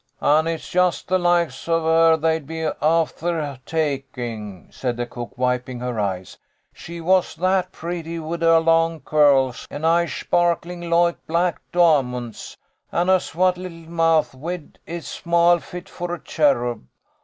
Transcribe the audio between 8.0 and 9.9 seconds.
wid her long currls, an'